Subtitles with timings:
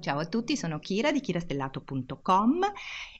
[0.00, 2.72] Ciao a tutti, sono Kira di kirastellato.com.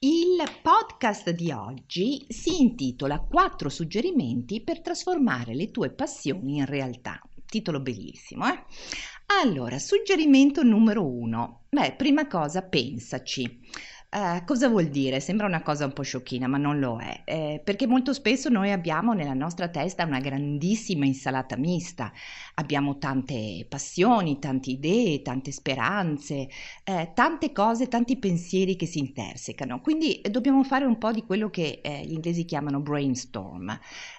[0.00, 7.22] Il podcast di oggi si intitola 4 suggerimenti per trasformare le tue passioni in realtà.
[7.46, 8.64] Titolo bellissimo, eh?
[9.40, 11.60] Allora, suggerimento numero 1.
[11.70, 13.60] Beh, prima cosa, pensaci.
[14.16, 15.18] Uh, cosa vuol dire?
[15.18, 18.70] Sembra una cosa un po' sciocchina, ma non lo è, eh, perché molto spesso noi
[18.70, 22.12] abbiamo nella nostra testa una grandissima insalata mista,
[22.54, 26.48] abbiamo tante passioni, tante idee, tante speranze,
[26.84, 31.50] eh, tante cose, tanti pensieri che si intersecano, quindi dobbiamo fare un po' di quello
[31.50, 33.76] che eh, gli inglesi chiamano brainstorm.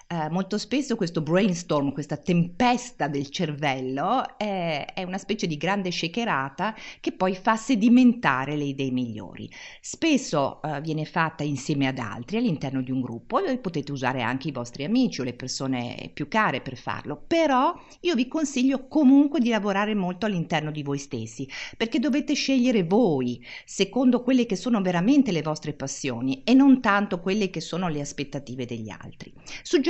[0.08, 6.76] Eh, molto spesso questo brainstorm, questa tempesta del cervello, è una specie di grande shakerata
[7.00, 9.50] che poi fa sedimentare le idee migliori.
[9.80, 14.46] Spesso uh, viene fatta insieme ad altri all'interno di un gruppo e potete usare anche
[14.46, 19.40] i vostri amici o le persone più care per farlo, però io vi consiglio comunque
[19.40, 24.80] di lavorare molto all'interno di voi stessi, perché dovete scegliere voi secondo quelle che sono
[24.80, 29.32] veramente le vostre passioni e non tanto quelle che sono le aspettative degli altri.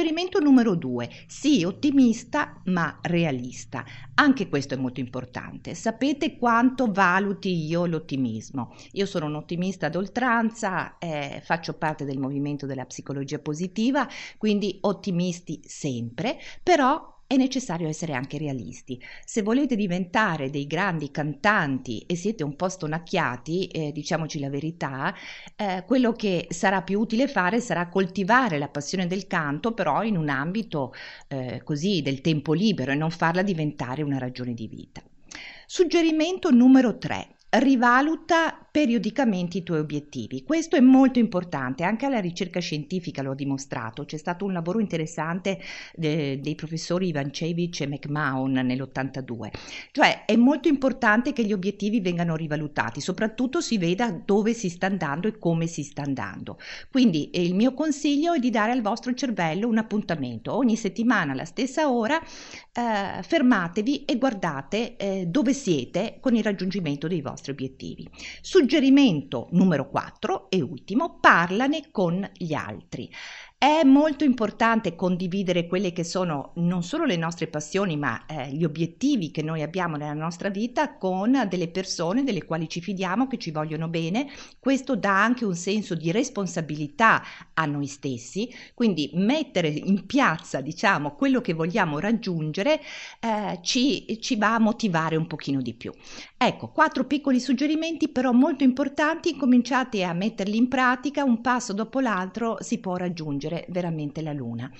[0.06, 3.84] Suggerimento numero due, sii ottimista ma realista.
[4.14, 5.74] Anche questo è molto importante.
[5.74, 8.76] Sapete quanto valuti io l'ottimismo?
[8.92, 14.06] Io sono un ottimista ad oltranza, eh, faccio parte del movimento della psicologia positiva,
[14.38, 19.00] quindi ottimisti sempre, però è necessario essere anche realisti.
[19.24, 25.14] Se volete diventare dei grandi cantanti e siete un po' stonacchiati, eh, diciamoci la verità,
[25.56, 30.16] eh, quello che sarà più utile fare sarà coltivare la passione del canto, però in
[30.16, 30.94] un ambito
[31.28, 35.02] eh, così del tempo libero e non farla diventare una ragione di vita.
[35.66, 40.44] Suggerimento numero 3 rivaluta periodicamente i tuoi obiettivi.
[40.44, 44.04] Questo è molto importante, anche la ricerca scientifica lo ha dimostrato.
[44.04, 45.58] C'è stato un lavoro interessante
[45.94, 49.48] de, dei professori Ivancevic e McMahon nell'82.
[49.92, 54.88] Cioè è molto importante che gli obiettivi vengano rivalutati, soprattutto si veda dove si sta
[54.88, 56.58] andando e come si sta andando.
[56.92, 60.54] Quindi eh, il mio consiglio è di dare al vostro cervello un appuntamento.
[60.54, 67.08] Ogni settimana alla stessa ora eh, fermatevi e guardate eh, dove siete con il raggiungimento
[67.08, 68.06] dei vostri obiettivi.
[68.66, 73.08] Suggerimento numero 4 e ultimo, parlane con gli altri.
[73.58, 78.64] È molto importante condividere quelle che sono non solo le nostre passioni, ma eh, gli
[78.64, 83.38] obiettivi che noi abbiamo nella nostra vita con delle persone delle quali ci fidiamo, che
[83.38, 84.28] ci vogliono bene.
[84.58, 87.22] Questo dà anche un senso di responsabilità
[87.54, 92.82] a noi stessi, quindi mettere in piazza, diciamo, quello che vogliamo raggiungere
[93.20, 95.94] eh, ci, ci va a motivare un pochino di più.
[96.36, 102.00] Ecco, quattro piccoli suggerimenti però molto importanti, cominciate a metterli in pratica, un passo dopo
[102.00, 104.70] l'altro si può raggiungere raggiungere veramente la luna.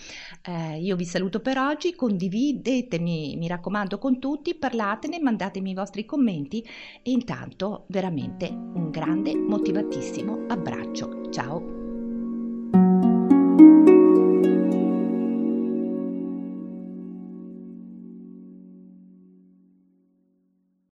[0.43, 6.05] Eh, io vi saluto per oggi, condividetemi, mi raccomando, con tutti, parlatene, mandatemi i vostri
[6.05, 6.63] commenti
[7.03, 11.31] e intanto veramente un grande, motivatissimo abbraccio.
[11.31, 11.86] Ciao!